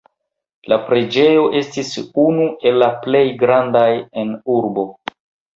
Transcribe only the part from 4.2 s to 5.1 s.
en urbo.